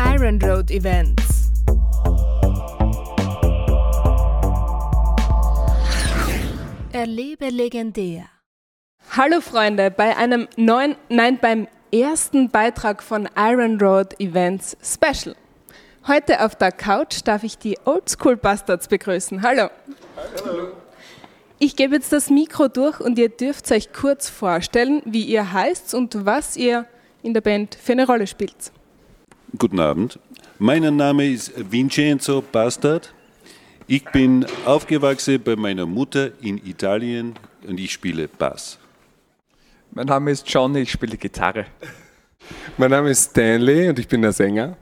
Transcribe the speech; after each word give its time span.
Iron 0.00 0.40
Road 0.42 0.70
Events. 0.70 1.50
Erlebe 6.92 7.50
legendär. 7.50 8.24
Hallo 9.16 9.40
Freunde, 9.40 9.90
bei 9.90 10.16
einem 10.16 10.48
neuen, 10.56 10.96
nein, 11.08 11.38
beim 11.40 11.68
ersten 11.92 12.50
Beitrag 12.50 13.02
von 13.02 13.28
Iron 13.36 13.80
Road 13.80 14.18
Events 14.20 14.76
Special. 14.82 15.36
Heute 16.06 16.44
auf 16.44 16.56
der 16.56 16.72
Couch 16.72 17.20
darf 17.24 17.44
ich 17.44 17.58
die 17.58 17.78
Oldschool 17.84 18.36
Bastards 18.36 18.88
begrüßen. 18.88 19.42
Hallo. 19.42 19.68
Hallo. 20.16 20.68
Ich 21.58 21.74
gebe 21.74 21.96
jetzt 21.96 22.12
das 22.12 22.30
Mikro 22.30 22.68
durch 22.68 23.00
und 23.00 23.18
ihr 23.18 23.28
dürft 23.28 23.70
euch 23.72 23.92
kurz 23.92 24.30
vorstellen, 24.30 25.02
wie 25.04 25.24
ihr 25.24 25.52
heißt 25.52 25.92
und 25.94 26.24
was 26.24 26.56
ihr 26.56 26.86
in 27.22 27.34
der 27.34 27.40
Band 27.40 27.74
für 27.74 27.92
eine 27.92 28.06
Rolle 28.06 28.26
spielt. 28.26 28.72
Guten 29.56 29.80
Abend. 29.80 30.18
Mein 30.58 30.96
Name 30.96 31.26
ist 31.26 31.52
Vincenzo 31.70 32.42
Bastard. 32.42 33.12
Ich 33.86 34.04
bin 34.04 34.44
aufgewachsen 34.66 35.40
bei 35.42 35.56
meiner 35.56 35.86
Mutter 35.86 36.30
in 36.42 36.58
Italien 36.58 37.34
und 37.66 37.80
ich 37.80 37.92
spiele 37.92 38.28
Bass. 38.28 38.78
Mein 39.92 40.06
Name 40.06 40.30
ist 40.30 40.48
Johnny, 40.48 40.80
ich 40.80 40.90
spiele 40.90 41.16
Gitarre. 41.16 41.66
Mein 42.76 42.90
Name 42.90 43.10
ist 43.10 43.30
Stanley 43.30 43.88
und 43.88 43.98
ich 43.98 44.06
bin 44.06 44.20
der 44.20 44.32
Sänger. 44.32 44.76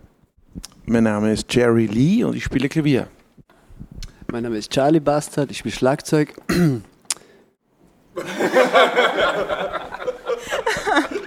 Mein 0.87 1.05
Name 1.05 1.33
ist 1.33 1.53
Jerry 1.55 1.87
Lee 1.87 2.25
und 2.25 2.37
ich 2.37 2.45
spiele 2.45 2.69
Klavier. 2.69 3.09
Mein 4.33 4.43
Name 4.43 4.59
ist 4.59 4.73
Charlie 4.73 5.01
Bastard, 5.01 5.53
ich 5.53 5.59
spiele 5.59 5.75
Schlagzeug. 5.75 6.35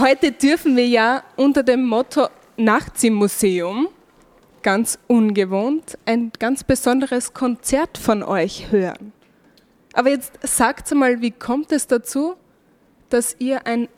Heute 0.00 0.32
dürfen 0.32 0.76
wir 0.76 0.86
ja 0.86 1.22
unter 1.36 1.62
dem 1.62 1.84
Motto 1.84 2.28
Nachts 2.56 3.02
Museum, 3.04 3.86
ganz 4.62 4.98
ungewohnt, 5.08 5.98
ein 6.06 6.32
ganz 6.38 6.64
besonderes 6.64 7.34
Konzert 7.34 7.98
von 7.98 8.22
euch 8.22 8.72
hören. 8.72 9.12
Aber 9.92 10.08
jetzt 10.08 10.38
sagt 10.42 10.90
mal, 10.94 11.20
wie 11.20 11.32
kommt 11.32 11.70
es 11.70 11.86
dazu, 11.86 12.36
dass 13.10 13.36
ihr 13.40 13.66
ein 13.66 13.88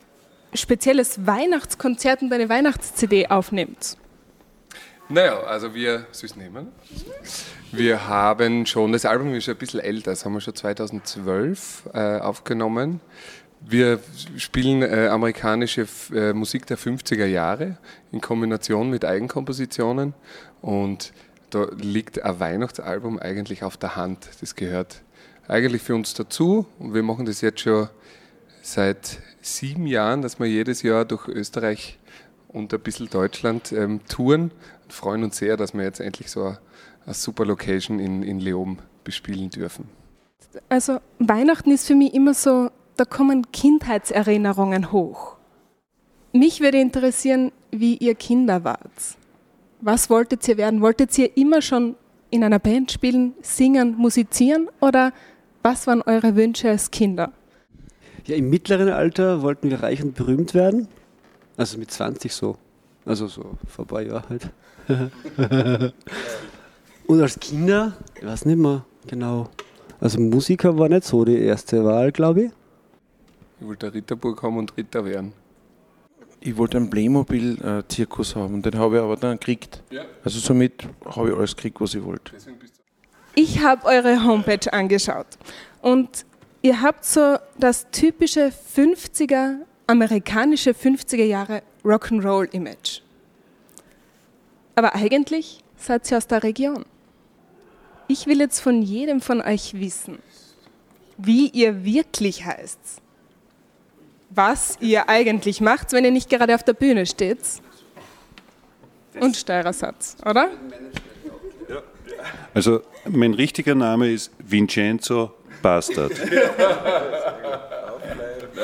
spezielles 0.53 1.25
Weihnachtskonzert 1.25 2.21
und 2.21 2.33
eine 2.33 2.49
Weihnachts-CD 2.49 3.27
aufnimmt? 3.27 3.95
Naja, 5.07 5.39
also 5.39 5.73
wir, 5.73 6.05
süß 6.11 6.35
nehmen. 6.35 6.67
Wir 7.71 8.07
haben 8.07 8.65
schon, 8.65 8.91
das 8.91 9.05
Album 9.05 9.33
ist 9.35 9.45
schon 9.45 9.55
ein 9.55 9.57
bisschen 9.57 9.79
älter, 9.79 10.11
das 10.11 10.25
haben 10.25 10.33
wir 10.33 10.41
schon 10.41 10.55
2012 10.55 11.89
äh, 11.93 12.19
aufgenommen. 12.19 12.99
Wir 13.65 13.99
spielen 14.37 14.81
äh, 14.81 15.07
amerikanische 15.07 15.87
äh, 16.13 16.33
Musik 16.33 16.65
der 16.65 16.77
50er 16.77 17.25
Jahre 17.25 17.77
in 18.11 18.21
Kombination 18.21 18.89
mit 18.89 19.05
Eigenkompositionen 19.05 20.13
und 20.61 21.13
da 21.49 21.67
liegt 21.75 22.23
ein 22.23 22.39
Weihnachtsalbum 22.39 23.19
eigentlich 23.19 23.63
auf 23.63 23.77
der 23.77 23.95
Hand. 23.95 24.27
Das 24.41 24.55
gehört 24.55 25.01
eigentlich 25.47 25.81
für 25.81 25.95
uns 25.95 26.13
dazu 26.13 26.65
und 26.79 26.93
wir 26.93 27.03
machen 27.03 27.25
das 27.25 27.41
jetzt 27.41 27.61
schon 27.61 27.89
seit 28.61 29.19
sieben 29.41 29.87
Jahren, 29.87 30.21
dass 30.21 30.39
wir 30.39 30.47
jedes 30.47 30.81
Jahr 30.81 31.05
durch 31.05 31.27
Österreich 31.27 31.99
und 32.47 32.73
ein 32.73 32.79
bisschen 32.79 33.09
Deutschland 33.09 33.71
ähm, 33.71 34.01
touren 34.07 34.51
und 34.83 34.93
freuen 34.93 35.23
uns 35.23 35.37
sehr, 35.37 35.57
dass 35.57 35.73
wir 35.73 35.83
jetzt 35.83 35.99
endlich 35.99 36.29
so 36.29 36.43
eine, 36.45 36.59
eine 37.05 37.13
super 37.13 37.45
Location 37.45 37.99
in, 37.99 38.23
in 38.23 38.39
Leoben 38.39 38.79
bespielen 39.03 39.49
dürfen. 39.49 39.89
Also 40.69 40.99
Weihnachten 41.19 41.71
ist 41.71 41.87
für 41.87 41.95
mich 41.95 42.13
immer 42.13 42.33
so, 42.33 42.69
da 42.97 43.05
kommen 43.05 43.51
Kindheitserinnerungen 43.51 44.91
hoch. 44.91 45.37
Mich 46.31 46.61
würde 46.61 46.79
interessieren, 46.79 47.51
wie 47.71 47.97
ihr 47.97 48.15
Kinder 48.15 48.63
wart. 48.63 49.17
Was 49.81 50.09
wolltet 50.09 50.47
ihr 50.47 50.57
werden? 50.57 50.81
Wolltet 50.81 51.17
ihr 51.17 51.35
immer 51.37 51.61
schon 51.61 51.95
in 52.29 52.43
einer 52.43 52.59
Band 52.59 52.91
spielen, 52.91 53.33
singen, 53.41 53.95
musizieren 53.95 54.67
oder 54.81 55.11
was 55.61 55.85
waren 55.87 56.01
eure 56.01 56.35
Wünsche 56.35 56.69
als 56.69 56.89
Kinder? 56.89 57.31
Ja, 58.25 58.35
im 58.35 58.49
mittleren 58.49 58.89
Alter 58.89 59.41
wollten 59.41 59.69
wir 59.69 59.83
reich 59.83 60.01
und 60.01 60.15
berühmt 60.15 60.53
werden. 60.53 60.87
Also 61.57 61.77
mit 61.77 61.91
20 61.91 62.33
so. 62.33 62.57
Also 63.05 63.27
so 63.27 63.57
vor 63.67 63.85
ein 63.85 63.87
paar 63.87 64.01
Jahren 64.01 64.23
halt. 64.29 64.49
und 67.07 67.21
als 67.21 67.39
Kinder, 67.39 67.93
ich 68.15 68.25
weiß 68.25 68.45
nicht 68.45 68.57
mehr 68.57 68.85
genau. 69.07 69.49
Also 69.99 70.19
Musiker 70.19 70.77
war 70.77 70.89
nicht 70.89 71.03
so 71.03 71.23
die 71.25 71.37
erste 71.37 71.83
Wahl, 71.83 72.11
glaube 72.11 72.43
ich. 72.45 72.51
Ich 73.63 73.69
wollte 73.69 73.85
eine 73.85 73.95
Ritterburg 73.95 74.43
haben 74.43 74.57
und 74.57 74.75
Ritter 74.75 75.05
werden. 75.05 75.31
Ich 76.41 76.57
wollte 76.57 76.75
einen 76.75 76.89
Playmobil-Zirkus 76.89 78.35
haben, 78.35 78.61
den 78.61 78.77
habe 78.77 78.97
ich 78.97 79.01
aber 79.01 79.15
dann 79.15 79.39
gekriegt. 79.39 79.81
Ja. 79.89 80.03
Also 80.21 80.39
somit 80.39 80.83
habe 81.05 81.29
ich 81.29 81.37
alles 81.37 81.55
gekriegt, 81.55 81.79
was 81.79 81.95
ich 81.95 82.03
wollte. 82.03 82.33
Ich 83.35 83.61
habe 83.61 83.85
eure 83.85 84.21
Homepage 84.25 84.73
angeschaut 84.73 85.27
und 85.81 86.25
ihr 86.61 86.81
habt 86.81 87.05
so 87.05 87.37
das 87.57 87.89
typische 87.89 88.51
50er, 88.75 89.59
amerikanische 89.87 90.71
50er 90.71 91.23
Jahre 91.23 91.63
Rock'n'Roll-Image. 91.85 92.99
Aber 94.75 94.93
eigentlich 94.93 95.63
seid 95.77 96.11
ihr 96.11 96.17
aus 96.17 96.27
der 96.27 96.43
Region. 96.43 96.83
Ich 98.09 98.27
will 98.27 98.41
jetzt 98.41 98.59
von 98.59 98.81
jedem 98.81 99.21
von 99.21 99.39
euch 99.39 99.79
wissen, 99.79 100.19
wie 101.17 101.47
ihr 101.47 101.85
wirklich 101.85 102.45
heißt. 102.45 102.99
Was 104.35 104.77
ihr 104.79 105.09
eigentlich 105.09 105.61
macht, 105.61 105.91
wenn 105.91 106.05
ihr 106.05 106.11
nicht 106.11 106.29
gerade 106.29 106.55
auf 106.55 106.63
der 106.63 106.73
Bühne 106.73 107.05
steht. 107.05 107.39
Und 109.19 109.37
Steirersatz, 109.37 110.17
oder? 110.25 110.49
Also 112.53 112.81
mein 113.05 113.33
richtiger 113.33 113.75
Name 113.75 114.11
ist 114.11 114.31
Vincenzo 114.39 115.33
Bastard. 115.61 116.13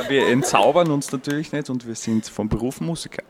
Wir 0.07 0.28
entzaubern 0.28 0.90
uns 0.91 1.12
natürlich 1.12 1.52
nicht 1.52 1.69
und 1.69 1.86
wir 1.88 1.96
sind 1.96 2.28
vom 2.28 2.50
Beruf 2.50 2.81
Musiker. 2.81 3.24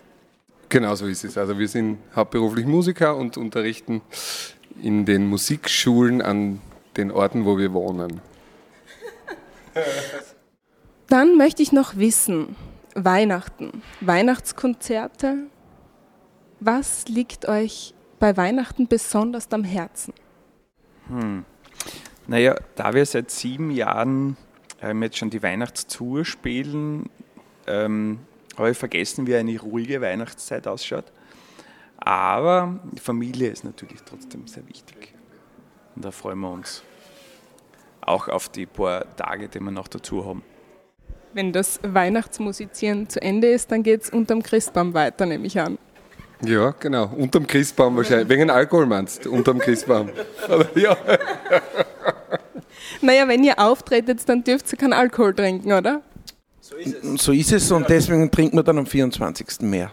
Genau 0.70 0.96
so 0.96 1.08
ist 1.08 1.24
es. 1.24 1.38
Also 1.38 1.58
wir 1.58 1.68
sind 1.68 1.98
hauptberuflich 2.16 2.66
Musiker 2.66 3.16
und 3.18 3.38
unterrichten 3.38 4.02
in 4.82 5.06
den 5.06 5.28
Musikschulen 5.28 6.22
an 6.22 6.62
den 6.96 7.12
Orten, 7.12 7.44
wo 7.46 7.58
wir 7.58 7.74
wohnen. 7.74 8.22
Dann 11.10 11.38
möchte 11.38 11.64
ich 11.64 11.72
noch 11.72 11.98
wissen, 11.98 12.56
Weihnachten, 12.94 13.82
Weihnachtskonzerte, 14.00 15.48
was 16.60 17.08
liegt 17.08 17.48
euch 17.48 17.96
bei 18.20 18.38
Weihnachten 18.38 18.88
besonders 18.88 19.52
am 19.52 19.64
Herzen? 19.64 20.14
Hm. 21.08 21.46
Naja, 22.28 22.56
da 22.76 22.94
wir 22.94 23.06
seit 23.08 23.32
sieben 23.32 23.72
Jahren 23.72 24.38
ähm, 24.84 25.02
jetzt 25.02 25.18
schon 25.18 25.32
die 25.32 25.42
Weihnachtstour 25.42 26.26
spielen, 26.26 27.10
ähm, 27.66 28.20
habe 28.56 28.70
ich 28.70 28.78
vergessen, 28.78 29.26
wie 29.26 29.36
eine 29.36 29.60
ruhige 29.60 30.02
Weihnachtszeit 30.02 30.68
ausschaut. 30.68 31.06
Aber 31.98 32.80
die 32.92 33.02
Familie 33.02 33.50
ist 33.50 33.64
natürlich 33.64 34.04
trotzdem 34.04 34.46
sehr 34.46 34.68
wichtig. 34.68 35.16
Und 35.96 36.06
da 36.06 36.12
freuen 36.12 36.40
wir 36.40 36.52
uns 36.52 36.84
auch 38.02 38.28
auf 38.28 38.50
die 38.50 38.68
paar 38.68 39.16
Tage, 39.16 39.50
die 39.50 39.60
wir 39.60 39.72
noch 39.72 39.88
dazu 39.88 40.24
haben. 40.24 40.44
Wenn 41.34 41.54
das 41.54 41.80
Weihnachtsmusizieren 41.84 43.08
zu 43.08 43.22
Ende 43.22 43.50
ist, 43.50 43.72
dann 43.72 43.84
geht 43.84 44.04
es 44.04 44.10
unterm 44.10 44.42
Christbaum 44.42 44.94
weiter, 44.94 45.26
nehme 45.26 45.46
ich 45.46 45.60
an. 45.60 45.78
Ja, 46.44 46.74
genau. 46.80 47.12
Unterm 47.18 47.46
Christbaum 47.46 47.98
wahrscheinlich. 47.98 48.30
Wegen 48.30 48.50
Alkohol 48.50 48.86
meinst 48.86 49.26
du? 49.26 49.32
Unterm 49.32 49.60
Christbaum. 49.60 50.10
ja. 50.76 50.98
Naja, 53.02 53.28
wenn 53.28 53.44
ihr 53.44 53.60
auftretet, 53.60 54.22
dann 54.28 54.44
dürft 54.44 54.72
ihr 54.72 54.78
keinen 54.78 54.94
Alkohol 54.94 55.34
trinken, 55.34 55.72
oder? 55.74 56.02
So 56.62 56.76
ist 56.76 57.04
es. 57.04 57.24
So 57.24 57.32
ist 57.32 57.52
es 57.52 57.72
und 57.72 57.90
deswegen 57.90 58.32
trinken 58.32 58.58
wir 58.58 58.64
dann 58.64 58.78
am 58.78 58.86
24. 58.86 59.62
mehr. 59.62 59.92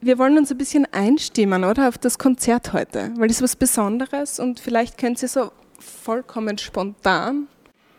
Wir 0.00 0.18
wollen 0.18 0.38
uns 0.38 0.50
ein 0.50 0.58
bisschen 0.58 0.86
einstimmen, 0.92 1.62
oder? 1.62 1.88
Auf 1.88 1.98
das 1.98 2.18
Konzert 2.18 2.72
heute, 2.72 3.12
weil 3.16 3.28
das 3.28 3.36
ist 3.36 3.42
was 3.42 3.56
Besonderes 3.56 4.40
und 4.40 4.58
vielleicht 4.58 4.98
könnt 4.98 5.22
ihr 5.22 5.28
so 5.28 5.52
vollkommen 5.78 6.58
spontan 6.58 7.48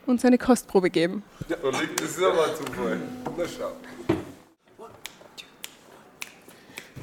uns 0.06 0.25
eine 0.25 0.38
Kostprobe 0.38 0.89
geben. 0.89 1.24
Ja, 1.50 1.57
das 1.62 2.09
ist 2.09 2.24
aber 2.24 2.56
Zufall. 2.56 3.00
Na 3.38 3.45
schau. 3.45 3.71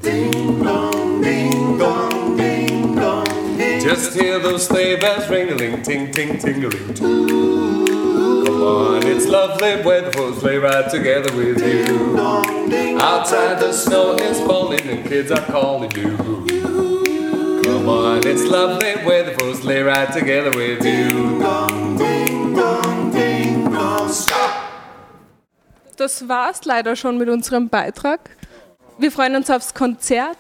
Ding 0.03 0.63
dong, 0.63 1.23
ding 1.23 1.79
dong, 1.79 2.37
ding 2.37 2.95
dong. 2.95 3.25
Just 3.81 4.15
hear 4.15 4.39
those 4.39 4.67
sleigh 4.67 4.97
bells 4.97 5.27
ringling, 5.29 5.83
ting 5.83 6.13
ting 6.13 6.39
tingling. 6.39 6.95
Come 8.45 8.63
on, 8.63 9.07
it's 9.07 9.27
lovely 9.27 9.83
weather 9.85 10.13
for 10.13 10.31
a 10.31 10.35
sleigh 10.35 10.59
ride 10.59 10.91
together 10.91 11.35
with 11.37 11.61
you. 11.61 12.17
Outside 13.01 13.59
the 13.61 13.73
snow 13.73 14.15
is 14.15 14.41
falling 14.41 14.89
and 14.89 15.05
kids 15.09 15.31
are 15.31 15.45
calling 15.47 15.91
you. 15.97 16.17
Come 17.65 17.89
on, 17.89 18.27
it's 18.27 18.45
lovely 18.45 18.95
weather 19.05 19.35
for 19.39 19.51
a 19.51 19.55
sleigh 19.55 19.83
ride 19.83 20.13
together 20.13 20.51
with 20.51 20.85
you. 20.85 21.43
Das 26.09 26.27
war's 26.27 26.65
leider 26.65 26.97
schon 26.97 27.19
mit 27.19 27.29
unserem 27.29 27.69
Beitrag. 27.69 28.31
Wir 28.97 29.13
freuen 29.13 29.37
uns 29.37 29.51
aufs 29.51 29.75
Konzert 29.75 30.39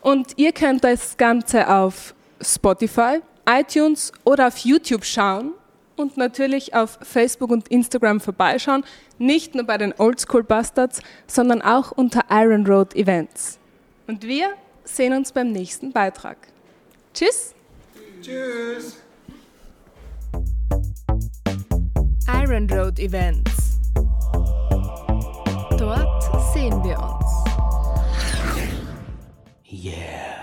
und 0.00 0.32
ihr 0.38 0.52
könnt 0.52 0.82
das 0.82 1.18
Ganze 1.18 1.68
auf 1.68 2.14
Spotify, 2.40 3.20
iTunes 3.46 4.12
oder 4.24 4.46
auf 4.46 4.56
YouTube 4.56 5.04
schauen 5.04 5.52
und 5.96 6.16
natürlich 6.16 6.72
auf 6.72 6.98
Facebook 7.02 7.50
und 7.50 7.68
Instagram 7.68 8.18
vorbeischauen. 8.18 8.82
Nicht 9.18 9.54
nur 9.54 9.64
bei 9.64 9.76
den 9.76 9.92
Oldschool 9.98 10.42
Bastards, 10.42 11.02
sondern 11.26 11.60
auch 11.60 11.92
unter 11.92 12.22
Iron 12.30 12.66
Road 12.66 12.96
Events. 12.96 13.58
Und 14.06 14.22
wir 14.22 14.54
sehen 14.84 15.12
uns 15.12 15.32
beim 15.32 15.52
nächsten 15.52 15.92
Beitrag. 15.92 16.38
Tschüss! 17.12 17.54
Tschüss! 18.22 18.96
Iron 22.26 22.70
Road 22.70 22.98
Events. 22.98 23.59
Sehen 26.60 26.84
wir 26.84 26.98
uns. 26.98 27.30
Yeah. 29.72 30.39